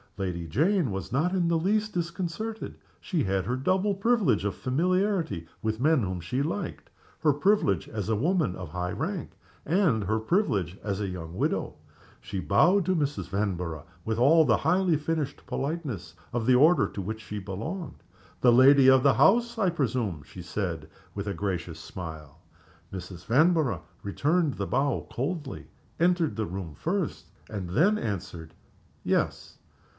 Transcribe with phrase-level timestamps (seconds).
[0.17, 2.75] Lady Jane was not in the least disconcerted.
[2.99, 6.89] She had her double privilege of familiarity with the men whom she liked
[7.19, 9.31] her privilege as a woman of high rank,
[9.65, 11.75] and her privilege as a young widow.
[12.19, 13.29] She bowed to Mrs.
[13.29, 18.03] Vanborough, with all the highly finished politeness of the order to which she belonged.
[18.41, 22.39] "The lady of the house, I presume?" she said, with a gracious smile.
[22.93, 23.25] Mrs.
[23.25, 25.67] Vanborough returned the bow coldly
[25.99, 28.53] entered the room first and then answered,
[29.03, 29.57] "Yes."